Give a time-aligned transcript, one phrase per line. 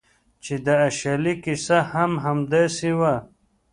[0.43, 3.15] چې د اشلي کیسه هم همداسې وه